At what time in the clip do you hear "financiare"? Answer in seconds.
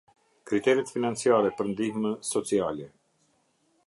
0.93-1.51